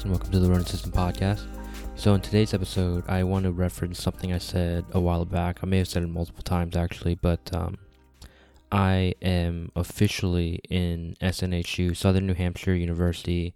[0.00, 1.46] Max, and welcome to the Ronin System Podcast.
[1.94, 5.58] So, in today's episode, I want to reference something I said a while back.
[5.62, 7.76] I may have said it multiple times actually, but um,
[8.72, 13.54] I am officially in SNHU, Southern New Hampshire University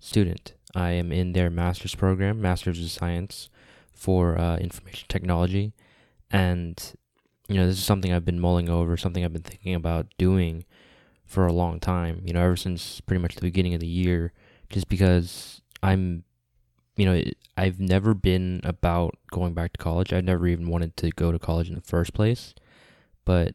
[0.00, 0.54] student.
[0.74, 3.50] I am in their master's program, Master's of Science
[3.92, 5.74] for uh, Information Technology.
[6.30, 6.82] And,
[7.46, 10.64] you know, this is something I've been mulling over, something I've been thinking about doing
[11.26, 14.32] for a long time, you know, ever since pretty much the beginning of the year,
[14.70, 16.24] just because I'm,
[16.96, 17.22] you know,
[17.58, 20.12] I've never been about going back to college.
[20.12, 22.54] I've never even wanted to go to college in the first place.
[23.26, 23.54] But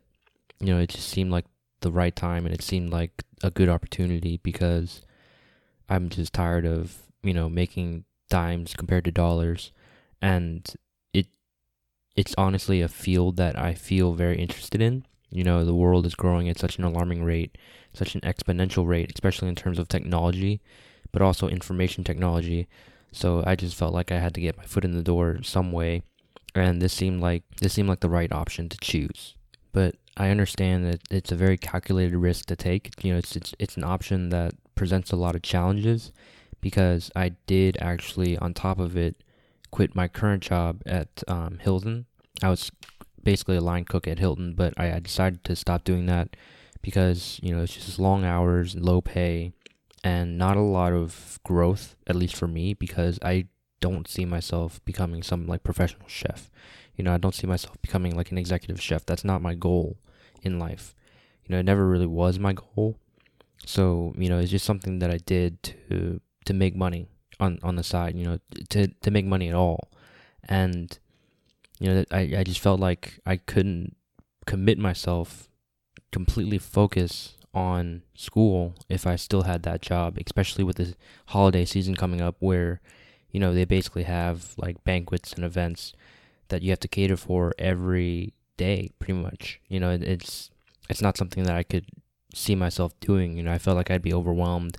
[0.60, 1.46] you know, it just seemed like
[1.82, 5.02] the right time and it seemed like a good opportunity because
[5.90, 9.72] I'm just tired of, you know, making dimes compared to dollars
[10.22, 10.72] and
[11.14, 11.28] it
[12.16, 15.06] it's honestly a field that I feel very interested in.
[15.32, 17.58] You know, the world is growing at such an alarming rate,
[17.94, 20.62] such an exponential rate, especially in terms of technology,
[21.12, 22.68] but also information technology.
[23.12, 25.72] So I just felt like I had to get my foot in the door some
[25.72, 26.04] way
[26.56, 29.36] and this seemed like this seemed like the right option to choose.
[29.72, 32.92] But I understand that it's a very calculated risk to take.
[33.04, 36.12] You know, it's it's it's an option that presents a lot of challenges
[36.62, 39.24] because I did actually, on top of it,
[39.72, 42.06] quit my current job at um, Hilton.
[42.42, 42.72] I was
[43.24, 46.36] basically a line cook at Hilton, but I, I decided to stop doing that
[46.82, 49.54] because you know it's just long hours, low pay,
[50.04, 53.48] and not a lot of growth, at least for me, because I
[53.80, 56.50] don't see myself becoming some like professional chef.
[56.96, 59.06] You know, I don't see myself becoming like an executive chef.
[59.06, 59.98] That's not my goal
[60.42, 60.96] in life.
[61.46, 62.98] You know, it never really was my goal.
[63.66, 67.08] So, you know, it's just something that I did to to make money
[67.40, 68.40] on on the side, you know,
[68.70, 69.90] to to make money at all.
[70.48, 70.98] And
[71.80, 73.96] you know, I I just felt like I couldn't
[74.46, 75.50] commit myself
[76.12, 80.96] completely focus on school if I still had that job, especially with the
[81.28, 82.82] holiday season coming up where
[83.32, 85.94] you know, they basically have like banquets and events
[86.50, 89.60] that you have to cater for every day pretty much.
[89.68, 90.50] You know, it's
[90.90, 91.86] it's not something that I could
[92.34, 93.38] see myself doing.
[93.38, 94.78] You know, I felt like I'd be overwhelmed,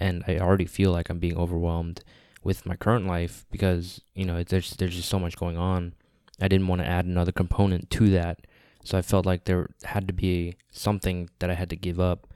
[0.00, 2.02] and I already feel like I'm being overwhelmed
[2.42, 5.94] with my current life because you know there's there's just so much going on.
[6.40, 8.46] I didn't want to add another component to that,
[8.84, 12.28] so I felt like there had to be something that I had to give up,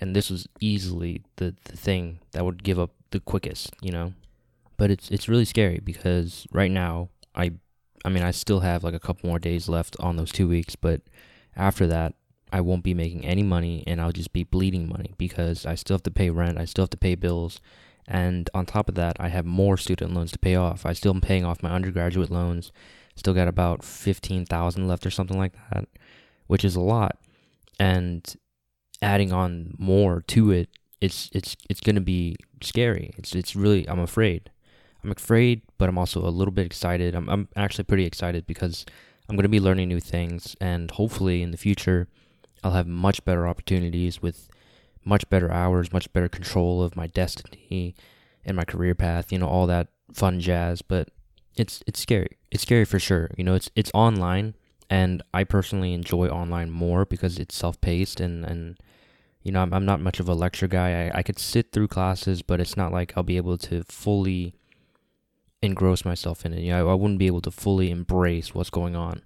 [0.00, 3.74] and this was easily the the thing that would give up the quickest.
[3.80, 4.12] You know,
[4.76, 7.52] but it's it's really scary because right now I
[8.04, 10.76] I mean, I still have like a couple more days left on those two weeks,
[10.76, 11.02] but
[11.56, 12.14] after that,
[12.52, 15.94] I won't be making any money and I'll just be bleeding money because I still
[15.94, 17.60] have to pay rent, I still have to pay bills,
[18.06, 20.84] and on top of that, I have more student loans to pay off.
[20.84, 22.72] I still am paying off my undergraduate loans,
[23.14, 25.88] still got about 15,000 left or something like that,
[26.46, 27.18] which is a lot.
[27.78, 28.34] And
[29.00, 30.68] adding on more to it,
[31.00, 33.12] it's it's it's going to be scary.
[33.18, 34.50] It's it's really I'm afraid.
[35.02, 37.16] I'm afraid, but I'm also a little bit excited.
[37.16, 38.86] I'm, I'm actually pretty excited because
[39.28, 42.06] I'm going to be learning new things, and hopefully in the future,
[42.62, 44.48] I'll have much better opportunities with
[45.04, 47.96] much better hours, much better control of my destiny
[48.44, 49.32] and my career path.
[49.32, 50.82] You know, all that fun jazz.
[50.82, 51.08] But
[51.56, 52.38] it's it's scary.
[52.50, 53.30] It's scary for sure.
[53.36, 54.54] You know, it's it's online,
[54.88, 58.78] and I personally enjoy online more because it's self-paced and and
[59.42, 61.06] you know I'm, I'm not much of a lecture guy.
[61.06, 64.54] I, I could sit through classes, but it's not like I'll be able to fully
[65.62, 66.60] engross myself in it.
[66.60, 69.22] You know, I, I wouldn't be able to fully embrace what's going on.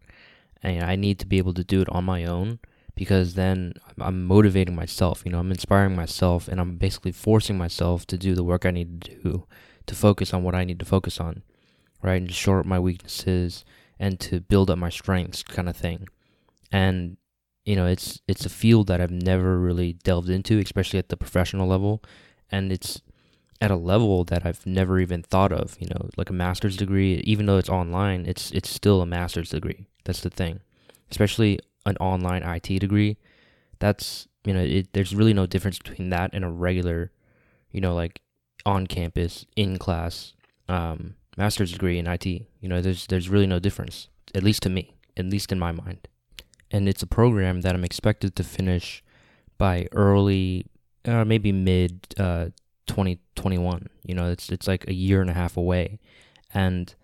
[0.63, 2.59] And I need to be able to do it on my own
[2.95, 8.07] because then I'm motivating myself, you know, I'm inspiring myself and I'm basically forcing myself
[8.07, 9.47] to do the work I need to do
[9.87, 11.43] to focus on what I need to focus on,
[12.03, 12.17] right?
[12.17, 13.65] And to shore up my weaknesses
[13.99, 16.09] and to build up my strengths kind of thing.
[16.71, 17.17] And
[17.65, 21.17] you know, it's it's a field that I've never really delved into, especially at the
[21.17, 22.03] professional level,
[22.51, 23.03] and it's
[23.61, 25.77] at a level that I've never even thought of.
[25.81, 29.51] You know, like a master's degree, even though it's online, it's it's still a master's
[29.51, 29.89] degree.
[30.05, 30.61] That's the thing,
[31.11, 33.17] especially an online IT degree.
[33.81, 37.11] That's you know, it, there's really no difference between that and a regular,
[37.73, 38.21] you know, like
[38.65, 40.35] on campus in class
[40.69, 42.27] um, master's degree in IT.
[42.27, 45.73] You know, there's there's really no difference, at least to me, at least in my
[45.73, 46.09] mind.
[46.71, 49.05] And it's a program that I'm expected to finish
[49.59, 50.67] by early,
[51.05, 52.47] uh, maybe mid uh,
[52.87, 53.89] 2021.
[54.05, 55.99] You know, it's it's like a year and a half away,
[56.53, 56.95] and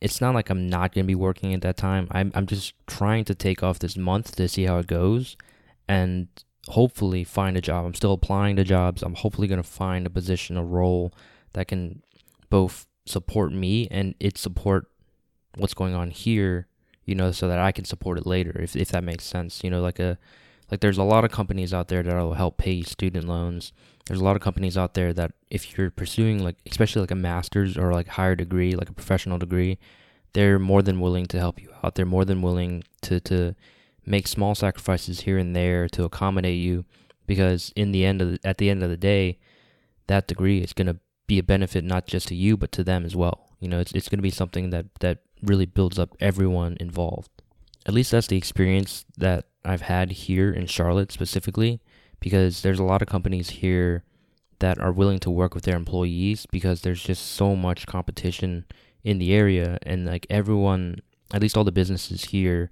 [0.00, 2.08] it's not like I'm not gonna be working at that time.
[2.10, 5.36] I'm I'm just trying to take off this month to see how it goes,
[5.88, 6.28] and
[6.68, 7.86] hopefully find a job.
[7.86, 9.02] I'm still applying to jobs.
[9.02, 11.12] I'm hopefully gonna find a position, a role
[11.52, 12.02] that can
[12.48, 14.86] both support me and it support
[15.56, 16.66] what's going on here.
[17.04, 19.64] You know, so that I can support it later, if if that makes sense.
[19.64, 20.16] You know, like a
[20.70, 23.72] Like there's a lot of companies out there that will help pay student loans.
[24.06, 27.16] There's a lot of companies out there that if you're pursuing like especially like a
[27.16, 29.78] master's or like higher degree, like a professional degree,
[30.32, 31.94] they're more than willing to help you out.
[31.96, 33.54] They're more than willing to to
[34.06, 36.84] make small sacrifices here and there to accommodate you
[37.26, 39.38] because in the end of the, at the end of the day,
[40.06, 40.98] that degree is going to
[41.30, 43.46] be a benefit not just to you but to them as well.
[43.60, 47.30] You know, it's it's going to be something that that really builds up everyone involved.
[47.86, 51.80] At least that's the experience that I've had here in Charlotte specifically
[52.18, 54.02] because there's a lot of companies here
[54.58, 58.66] that are willing to work with their employees because there's just so much competition
[59.04, 61.00] in the area and like everyone
[61.32, 62.70] at least all the businesses here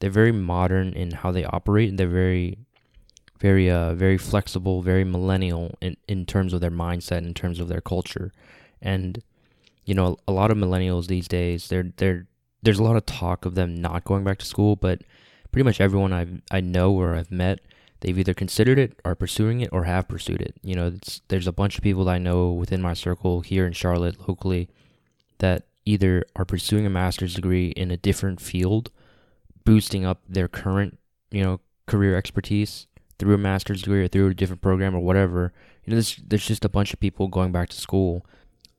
[0.00, 2.58] they're very modern in how they operate and they're very
[3.42, 7.68] very uh very flexible very millennial in, in terms of their mindset in terms of
[7.68, 8.32] their culture.
[8.80, 9.22] And
[9.84, 12.26] you know a lot of millennials these days they're they're
[12.62, 15.02] there's a lot of talk of them not going back to school but
[15.50, 17.58] pretty much everyone i i know or i've met
[18.00, 20.54] they've either considered it are pursuing it or have pursued it.
[20.62, 20.92] You know
[21.28, 24.68] there's a bunch of people i know within my circle here in charlotte locally
[25.38, 28.90] that either are pursuing a master's degree in a different field,
[29.64, 30.98] boosting up their current,
[31.30, 32.86] you know, career expertise
[33.22, 35.52] through a master's degree or through a different program or whatever.
[35.84, 38.26] You know, there's there's just a bunch of people going back to school,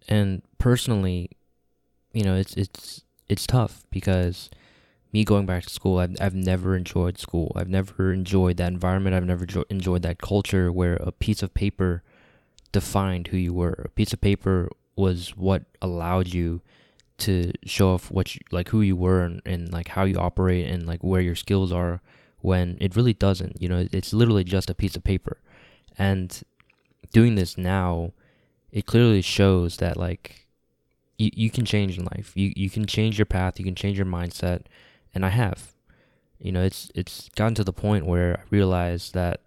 [0.10, 1.30] and personally,
[2.12, 4.50] you know, it's it's it's tough because
[5.13, 7.54] me going back to school, I've I've never enjoyed school.
[7.56, 9.16] I've never enjoyed that environment.
[9.16, 12.04] I've never jo- enjoyed that culture where a piece of paper
[12.74, 13.81] defined who you were.
[13.86, 16.62] A piece of paper was what allowed you
[17.19, 20.68] to show off what you, like who you were and, and like how you operate
[20.68, 22.01] and like where your skills are
[22.44, 25.38] when it really doesn't you know it's literally just a piece of paper.
[25.98, 26.42] And
[27.12, 28.13] doing this now
[28.72, 30.48] it clearly shows that like
[31.18, 32.31] you, you can change in life.
[32.36, 33.60] You you can change your path.
[33.60, 34.63] You can change your mindset.
[35.16, 35.74] And i have.
[36.40, 39.42] You know it's it's gotten to the point where i realize that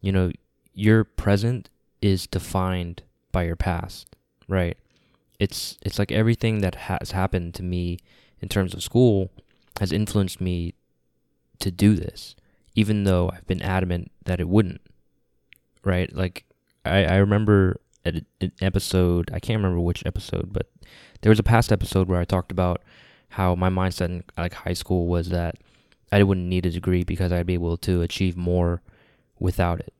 [0.00, 0.32] you know
[0.74, 1.70] your present
[2.02, 3.02] is defined
[3.32, 4.16] by your past
[4.48, 4.76] right?
[5.38, 7.98] It's it's like everything that has happened to me
[8.40, 9.30] in terms of school
[9.80, 10.74] has influenced me
[11.60, 12.34] to do this,
[12.74, 14.80] even though I've been adamant that it wouldn't.
[15.84, 16.14] Right?
[16.14, 16.44] Like
[16.84, 18.24] I, I remember an
[18.60, 20.70] episode, I can't remember which episode, but
[21.22, 22.82] there was a past episode where I talked about
[23.30, 25.56] how my mindset in like high school was that
[26.12, 28.82] I wouldn't need a degree because I'd be able to achieve more
[29.38, 29.92] without it.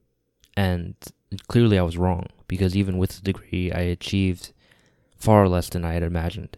[0.56, 0.94] And
[1.48, 4.52] clearly I was wrong because even with the degree, I achieved
[5.18, 6.56] far less than I had imagined,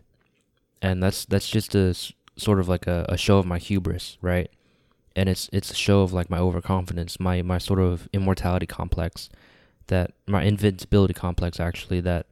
[0.82, 1.94] and that's that's just a
[2.36, 4.50] sort of like a, a show of my hubris, right?
[5.18, 9.28] And it's it's a show of like my overconfidence, my my sort of immortality complex,
[9.88, 12.26] that my invincibility complex actually that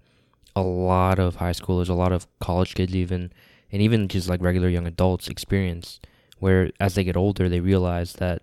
[0.54, 3.32] a lot of high schoolers, a lot of college kids even,
[3.72, 6.00] and even just like regular young adults experience,
[6.38, 8.42] where as they get older they realize that,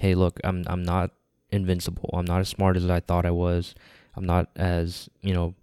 [0.00, 1.12] hey, look, I'm I'm not
[1.52, 2.10] invincible.
[2.12, 3.74] I'm not as smart as I thought I was.
[4.16, 5.54] I'm not as, you know,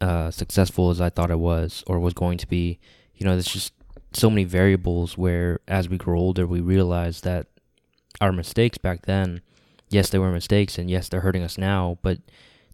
[0.00, 2.78] uh, successful as I thought I was or was going to be.
[3.14, 3.72] You know, it's just
[4.16, 7.46] so many variables where as we grow older, we realize that
[8.20, 9.40] our mistakes back then,
[9.88, 12.18] yes, they were mistakes and yes, they're hurting us now, but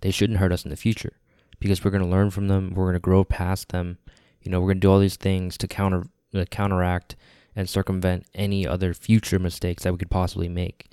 [0.01, 1.15] they shouldn't hurt us in the future
[1.61, 2.73] because we're going to learn from them.
[2.75, 3.99] We're going to grow past them.
[4.43, 6.05] You know, we're going to do all these things to counter,
[6.35, 7.17] uh, counteract
[7.57, 10.91] and circumvent any other future mistakes that we could possibly make,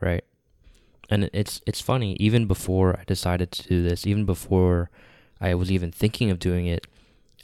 [0.00, 0.24] right?
[1.08, 4.90] and it's it's funny even before I decided to do this, even before
[5.40, 6.86] I was even thinking of doing it,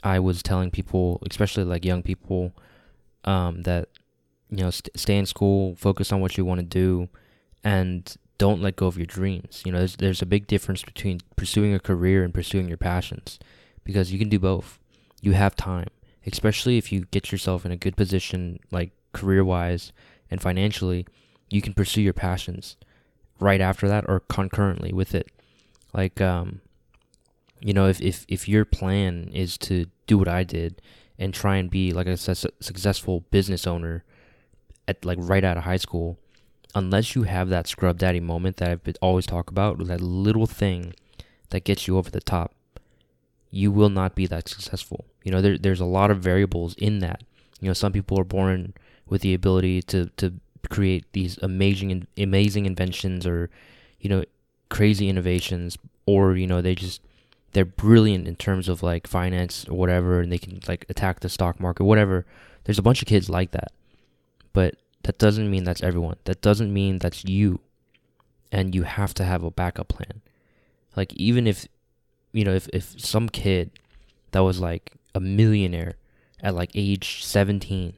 [0.05, 2.53] I was telling people, especially like young people,
[3.25, 3.89] um, that
[4.49, 7.09] you know st- stay in school, focus on what you want to do,
[7.63, 9.63] and don't let go of your dreams.
[9.65, 13.39] You know, there's there's a big difference between pursuing a career and pursuing your passions,
[13.83, 14.79] because you can do both.
[15.21, 15.89] You have time,
[16.27, 19.91] especially if you get yourself in a good position, like career wise
[20.29, 21.07] and financially,
[21.49, 22.77] you can pursue your passions
[23.39, 25.31] right after that or concurrently with it.
[25.93, 26.61] Like, um,
[27.65, 30.83] you know, if, if, if your plan is to do what I did
[31.17, 34.03] and try and be like a su- successful business owner
[34.87, 36.19] at like right out of high school,
[36.75, 40.93] unless you have that scrub daddy moment that I've always talk about, that little thing
[41.49, 42.53] that gets you over the top,
[43.49, 45.05] you will not be that successful.
[45.23, 47.23] You know, there, there's a lot of variables in that.
[47.61, 48.75] You know, some people are born
[49.09, 50.33] with the ability to, to
[50.69, 53.49] create these amazing amazing inventions or
[53.99, 54.23] you know
[54.69, 57.01] crazy innovations or you know they just
[57.55, 61.29] they're brilliant in terms of like finance or whatever and they can like attack the
[61.29, 62.25] stock market whatever.
[62.65, 63.71] There's a bunch of kids like that.
[64.51, 66.17] But that doesn't mean that's everyone.
[66.25, 67.61] That doesn't mean that's you.
[68.51, 70.21] And you have to have a backup plan.
[70.97, 71.65] Like even if
[72.33, 73.71] you know if if some kid
[74.31, 75.93] that was like a millionaire
[76.43, 77.93] at like age 17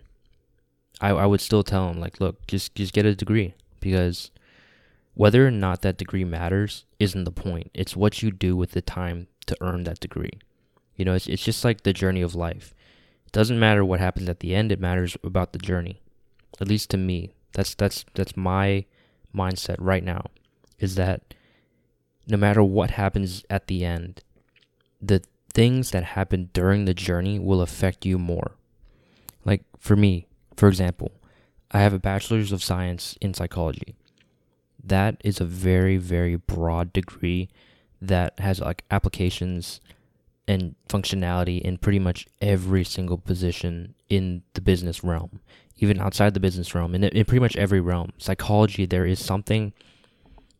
[1.01, 3.55] I, I would still tell him like, look, just just get a degree.
[3.79, 4.29] Because
[5.15, 7.71] whether or not that degree matters isn't the point.
[7.73, 10.39] It's what you do with the time to earn that degree.
[10.95, 12.73] You know, it's, it's just like the journey of life.
[13.25, 16.01] It doesn't matter what happens at the end, it matters about the journey.
[16.59, 17.33] At least to me.
[17.53, 18.85] That's that's that's my
[19.35, 20.25] mindset right now.
[20.79, 21.33] Is that
[22.27, 24.23] no matter what happens at the end,
[25.01, 25.23] the
[25.53, 28.51] things that happen during the journey will affect you more.
[29.45, 31.11] Like for me, for example,
[31.71, 33.95] I have a bachelor's of science in psychology.
[34.87, 37.49] That is a very very broad degree
[38.01, 39.81] that has like applications
[40.47, 45.41] and functionality in pretty much every single position in the business realm,
[45.77, 48.13] even outside the business realm, in, in pretty much every realm.
[48.17, 49.73] Psychology, there is something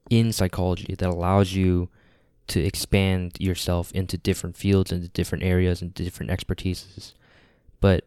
[0.10, 1.90] in psychology that allows you
[2.48, 7.14] to expand yourself into different fields, into different areas, and different expertises.
[7.80, 8.06] But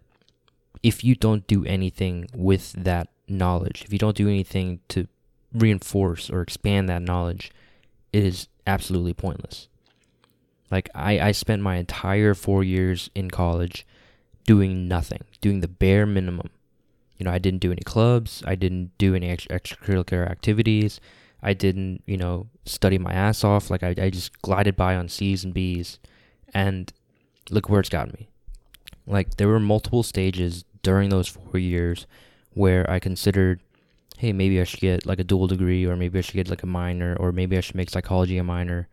[0.82, 5.08] if you don't do anything with that knowledge, if you don't do anything to
[5.52, 7.50] reinforce or expand that knowledge,
[8.12, 9.69] it is absolutely pointless.
[10.71, 13.87] Like I, I spent my entire four years in college
[14.47, 16.50] doing nothing, doing the bare minimum.
[17.16, 21.00] You know, I didn't do any clubs, I didn't do any extra, extracurricular activities,
[21.42, 23.71] I didn't, you know, study my ass off.
[23.71, 25.99] Like I, I just glided by on C's and B's,
[26.54, 26.92] and
[27.50, 28.28] look where it's gotten me.
[29.07, 32.07] Like there were multiple stages during those four years
[32.52, 33.61] where I considered,
[34.20, 36.62] hey, maybe I should get like a dual degree, or maybe I should get like
[36.62, 38.86] a minor, or maybe I should make psychology a minor.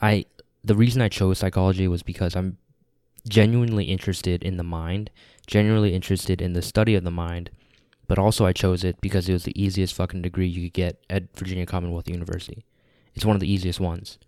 [0.00, 0.24] I
[0.64, 2.56] the reason I chose psychology was because I'm
[3.28, 5.10] genuinely interested in the mind,
[5.46, 7.50] genuinely interested in the study of the mind,
[8.08, 11.04] but also I chose it because it was the easiest fucking degree you could get
[11.10, 12.64] at Virginia Commonwealth University.
[13.14, 14.18] It's one of the easiest ones.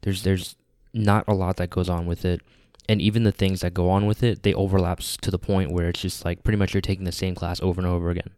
[0.00, 0.56] There's there's
[0.94, 2.40] not a lot that goes on with it,
[2.88, 5.90] and even the things that go on with it, they overlaps to the point where
[5.90, 8.30] it's just like pretty much you're taking the same class over and over again.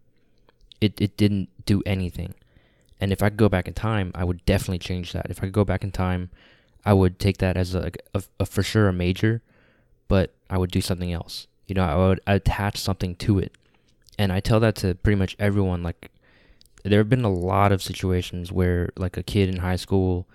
[0.81, 2.35] It it didn't do anything.
[3.01, 5.27] And if I could go back in time, I would definitely change that.
[5.29, 6.31] If I could go back in time,
[6.85, 9.43] I would take that as a, a, a, for sure a major,
[10.09, 11.47] but I would do something else.
[11.67, 13.57] You know, I would attach something to it.
[14.19, 15.83] And I tell that to pretty much everyone.
[15.83, 16.13] Like,
[16.85, 20.27] there have been a lot of situations where, like, a kid in high school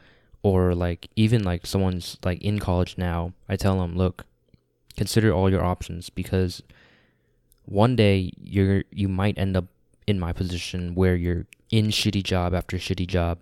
[0.44, 4.26] or, like, even like someone's like in college now, I tell them, look,
[4.98, 6.62] consider all your options because
[7.66, 9.66] one day you're you might end up
[10.10, 13.38] in my position where you're in shitty job after shitty job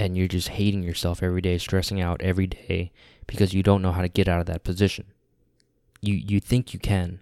[0.00, 2.90] and you're just hating yourself every day, stressing out every day
[3.28, 5.06] because you don't know how to get out of that position.
[6.00, 7.20] You you think you can.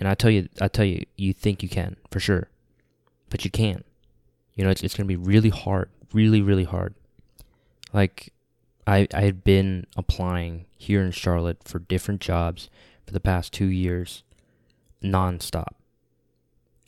[0.00, 2.48] And I tell you I tell you you think you can for sure.
[3.30, 3.86] But you can't.
[4.54, 6.94] You know, it's it's going to be really hard, really really hard.
[7.92, 8.32] Like
[8.84, 12.68] I I had been applying here in Charlotte for different jobs
[13.06, 14.24] for the past 2 years
[15.02, 15.77] nonstop.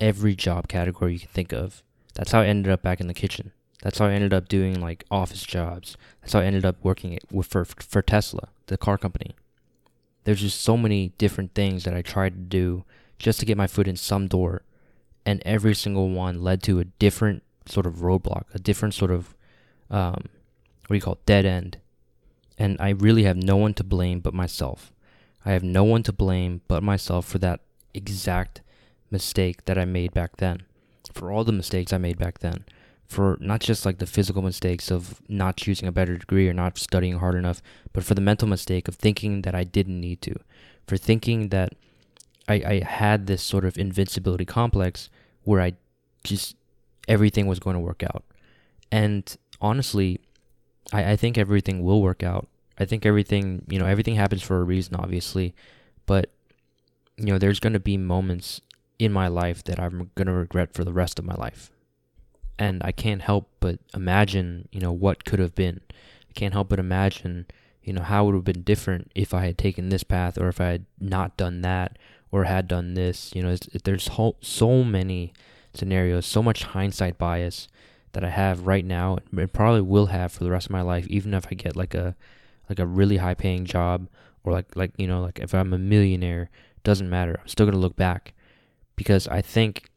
[0.00, 1.82] Every job category you can think of.
[2.14, 3.52] That's how I ended up back in the kitchen.
[3.82, 5.96] That's how I ended up doing like office jobs.
[6.20, 9.34] That's how I ended up working with for for Tesla, the car company.
[10.24, 12.84] There's just so many different things that I tried to do
[13.18, 14.62] just to get my foot in some door,
[15.24, 19.34] and every single one led to a different sort of roadblock, a different sort of
[19.90, 20.24] um,
[20.86, 21.78] what do you call it, dead end.
[22.58, 24.92] And I really have no one to blame but myself.
[25.44, 27.60] I have no one to blame but myself for that
[27.94, 28.60] exact
[29.10, 30.62] mistake that I made back then,
[31.12, 32.64] for all the mistakes I made back then
[33.10, 36.78] for not just like the physical mistakes of not choosing a better degree or not
[36.78, 37.60] studying hard enough,
[37.92, 40.36] but for the mental mistake of thinking that I didn't need to,
[40.86, 41.72] for thinking that
[42.48, 45.10] I, I had this sort of invincibility complex
[45.42, 45.72] where I
[46.22, 46.54] just
[47.08, 48.22] everything was going to work out.
[48.92, 50.20] And honestly,
[50.92, 52.46] I, I think everything will work out.
[52.78, 55.52] I think everything, you know, everything happens for a reason, obviously.
[56.06, 56.30] But,
[57.16, 58.60] you know, there's going to be moments
[59.00, 61.70] in my life that I'm going to regret for the rest of my life
[62.60, 65.80] and I can't help but imagine, you know, what could have been.
[66.28, 67.46] I can't help but imagine,
[67.82, 70.48] you know, how it would have been different if I had taken this path or
[70.48, 71.98] if I had not done that
[72.30, 73.32] or had done this.
[73.34, 74.10] You know, there's
[74.42, 75.32] so many
[75.72, 77.66] scenarios, so much hindsight bias
[78.12, 81.06] that I have right now and probably will have for the rest of my life,
[81.06, 82.14] even if I get like a
[82.68, 84.06] like a really high paying job
[84.44, 86.50] or like like you know like if I'm a millionaire,
[86.84, 87.38] doesn't matter.
[87.40, 88.34] I'm still gonna look back
[89.00, 89.88] because I think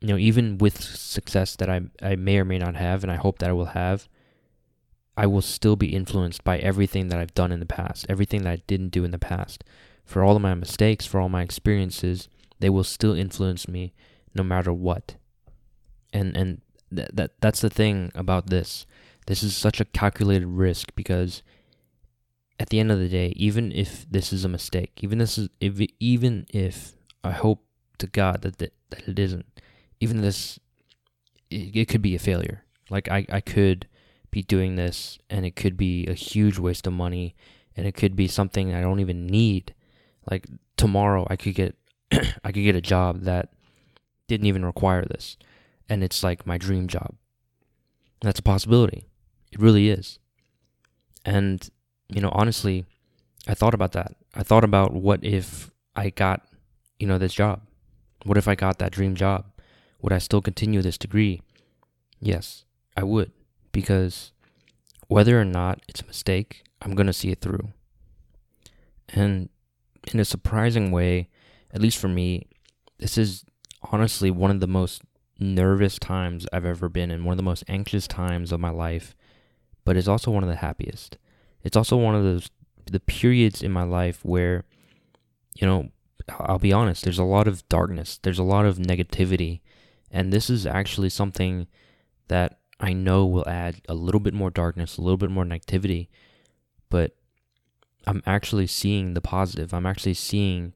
[0.00, 3.16] you know, even with success that I I may or may not have, and I
[3.16, 4.08] hope that I will have,
[5.18, 8.50] I will still be influenced by everything that I've done in the past, everything that
[8.50, 9.64] I didn't do in the past.
[10.06, 13.92] For all of my mistakes, for all my experiences, they will still influence me
[14.34, 15.16] no matter what.
[16.14, 18.86] And and that that that's the thing about this.
[19.26, 21.42] This is such a calculated risk because
[22.58, 25.50] at the end of the day, even if this is a mistake, even this is
[25.60, 27.66] if even if I hope
[28.02, 29.46] to God that that, that it isn't,
[30.00, 30.58] even this
[31.50, 32.64] it, it could be a failure.
[32.90, 33.88] Like I, I could
[34.30, 37.34] be doing this and it could be a huge waste of money
[37.76, 39.74] and it could be something I don't even need.
[40.30, 41.76] Like tomorrow I could get
[42.12, 43.50] I could get a job that
[44.28, 45.36] didn't even require this
[45.88, 47.14] and it's like my dream job.
[48.20, 49.06] That's a possibility.
[49.50, 50.18] It really is.
[51.24, 51.68] And
[52.08, 52.84] you know, honestly,
[53.46, 54.14] I thought about that.
[54.34, 56.46] I thought about what if I got,
[56.98, 57.62] you know, this job?
[58.24, 59.46] What if I got that dream job?
[60.00, 61.42] Would I still continue this degree?
[62.20, 62.64] Yes,
[62.96, 63.32] I would
[63.72, 64.32] because
[65.08, 67.68] whether or not it's a mistake, I'm going to see it through.
[69.08, 69.48] And
[70.12, 71.28] in a surprising way,
[71.72, 72.46] at least for me,
[72.98, 73.44] this is
[73.90, 75.02] honestly one of the most
[75.38, 79.14] nervous times I've ever been in, one of the most anxious times of my life,
[79.84, 81.18] but it's also one of the happiest.
[81.62, 82.50] It's also one of those
[82.90, 84.64] the periods in my life where
[85.54, 85.90] you know,
[86.28, 89.60] I'll be honest, there's a lot of darkness, there's a lot of negativity,
[90.10, 91.66] and this is actually something
[92.28, 96.08] that I know will add a little bit more darkness, a little bit more negativity,
[96.90, 97.14] but
[98.06, 99.72] I'm actually seeing the positive.
[99.72, 100.72] I'm actually seeing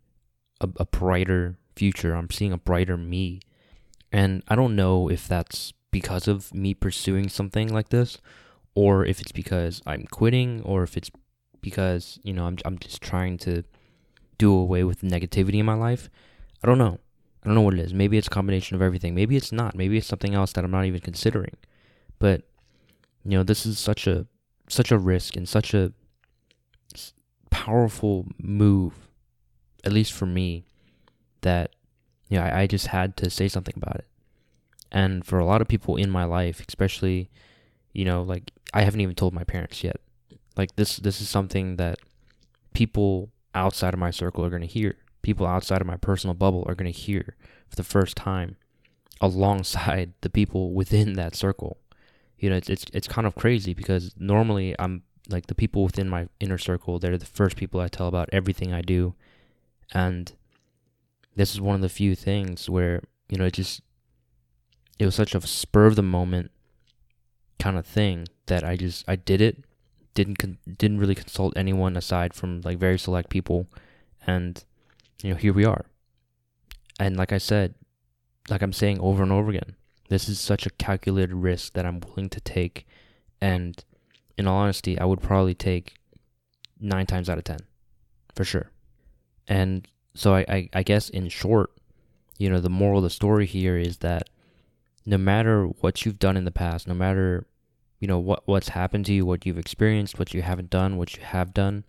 [0.61, 2.15] a, a brighter future.
[2.15, 3.41] I'm seeing a brighter me.
[4.13, 8.19] And I don't know if that's because of me pursuing something like this
[8.75, 11.11] or if it's because I'm quitting or if it's
[11.61, 13.65] because, you know, I'm I'm just trying to
[14.39, 16.09] do away with negativity in my life.
[16.63, 16.99] I don't know.
[17.43, 17.95] I don't know what it is.
[17.95, 19.15] Maybe it's a combination of everything.
[19.15, 19.77] Maybe it's not.
[19.77, 21.57] Maybe it's something else that I'm not even considering.
[22.19, 22.43] But
[23.25, 24.27] you know, this is such a
[24.69, 25.93] such a risk and such a
[27.51, 28.95] powerful move,
[29.85, 30.67] at least for me,
[31.43, 31.75] that
[32.29, 34.07] you know, I, I just had to say something about it.
[34.91, 37.31] And for a lot of people in my life, especially,
[37.93, 40.01] you know, like I haven't even told my parents yet.
[40.57, 41.99] Like this this is something that
[42.73, 44.97] people outside of my circle are going to hear.
[45.23, 47.35] People outside of my personal bubble are going to hear
[47.69, 48.57] for the first time
[49.21, 51.79] alongside the people within that circle
[52.39, 56.09] you know, it's it's it's kind of crazy because normally I'm like the people within
[56.09, 59.15] my inner circle, they're the first people I tell about everything I do.
[59.93, 60.33] And
[61.35, 63.81] this is one of the few things where, you know, it just
[64.99, 66.51] it was such a spur of the moment
[67.59, 69.65] kind of thing that I just I did it.
[70.17, 73.69] Didn't con- didn't really consult anyone aside from like very select people
[74.27, 74.65] and
[75.23, 75.87] you know, here we are.
[76.99, 77.75] And like I said,
[78.49, 79.77] like I'm saying over and over again,
[80.09, 82.87] this is such a calculated risk that I'm willing to take.
[83.41, 83.83] And
[84.39, 85.95] in all honesty, I would probably take
[86.81, 87.59] nine times out of 10
[88.35, 88.71] for sure.
[89.49, 91.73] And so I, I, I guess in short,
[92.39, 94.29] you know, the moral of the story here is that
[95.05, 97.47] no matter what you've done in the past, no matter,
[97.99, 101.17] you know, what, what's happened to you, what you've experienced, what you haven't done, what
[101.17, 101.85] you have done,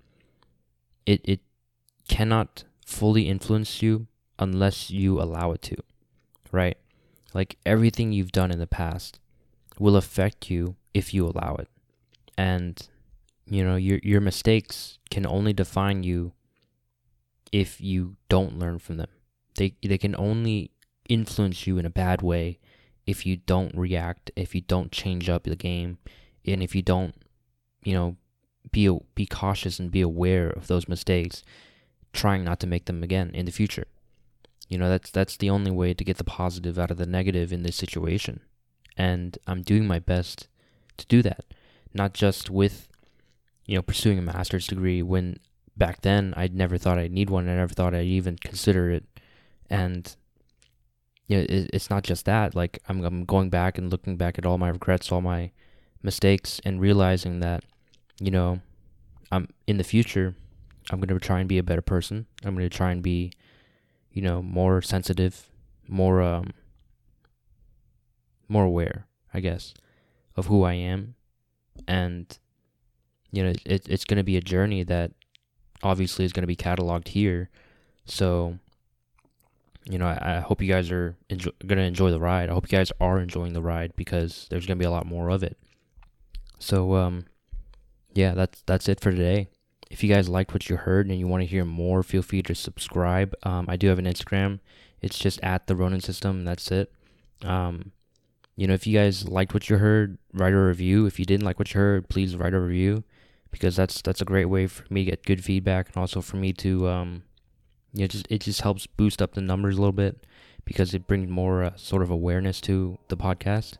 [1.06, 1.42] it, it
[2.08, 4.08] cannot fully influence you
[4.40, 5.76] unless you allow it to,
[6.52, 6.78] right?
[7.34, 9.20] Like everything you've done in the past
[9.80, 11.68] will affect you if you allow it.
[12.38, 12.88] And
[13.46, 16.34] you know, your your mistakes can only define you
[17.52, 19.10] if you don't learn from them.
[19.56, 20.72] They they can only
[21.10, 22.60] influence you in a bad way
[23.08, 25.98] if you don't react, if you don't change up the game,
[26.46, 27.16] and if you don't,
[27.84, 28.18] you know,
[28.72, 31.42] be be cautious and be aware of those mistakes,
[32.14, 33.88] trying not to make them again in the future.
[34.68, 37.52] You know, that's that's the only way to get the positive out of the negative
[37.52, 38.42] in this situation.
[38.98, 40.48] And I'm doing my best
[40.98, 41.46] to do that.
[41.94, 42.88] Not just with
[43.68, 45.38] you know, pursuing a master's degree when
[45.76, 47.48] back then I'd never thought I'd need one.
[47.48, 49.06] I never thought I'd even consider it.
[49.70, 50.16] And
[51.28, 52.56] you know, it, it's not just that.
[52.56, 55.52] Like I'm I'm going back and looking back at all my regrets, all my
[56.04, 57.64] mistakes and realizing that,
[58.20, 58.62] you know,
[59.32, 60.36] I'm in the future
[60.90, 62.28] I'm to try and be a better person.
[62.46, 63.34] I'm to try and be
[64.18, 65.48] you know, more sensitive,
[65.88, 66.52] more um
[68.48, 69.76] more aware, I guess,
[70.36, 71.14] of who I am.
[71.88, 72.26] And
[73.32, 75.12] you know, it, it's to be a journey that
[75.84, 77.52] obviously is to be cataloged here.
[78.06, 78.58] So,
[79.90, 81.16] you know, I, I hope you guys are
[81.78, 82.50] to enjoy the ride.
[82.50, 85.30] I hope you guys are enjoying the ride because there's to be a lot more
[85.30, 85.58] of it.
[86.60, 87.26] So, um,
[88.14, 89.50] yeah, that's that's it for today
[89.90, 92.42] if you guys liked what you heard and you want to hear more, feel free
[92.44, 93.34] to subscribe.
[93.44, 94.60] Um, I do have an Instagram.
[95.02, 96.44] It's just at the Ronin System.
[96.44, 96.92] That's it.
[97.44, 97.92] Um,
[98.56, 101.06] you know, if you guys liked what you heard, write a review.
[101.06, 103.04] If you didn't like what you heard, please write a review
[103.52, 106.38] because that's that's a great way for me to get good feedback and also for
[106.38, 107.24] me to um,
[107.98, 110.26] you know, just it just helps boost up the numbers a little bit
[110.66, 113.78] because it brings more uh, sort of awareness to the podcast.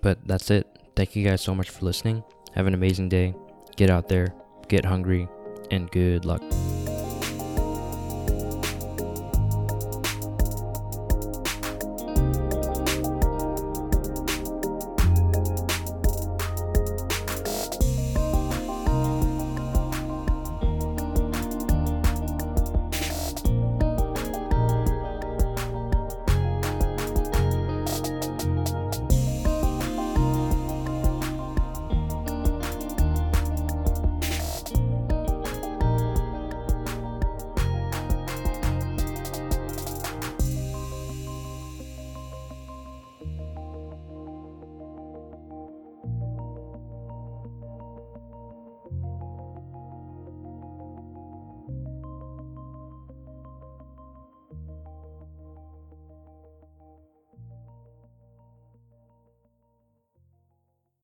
[0.00, 0.66] But that's it.
[0.96, 2.22] Thank you guys so much for listening.
[2.54, 3.34] Have an amazing day.
[3.76, 4.34] Get out there
[4.68, 5.28] get hungry,
[5.70, 6.42] and good luck.